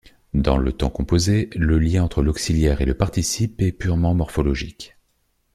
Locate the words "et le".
2.81-2.95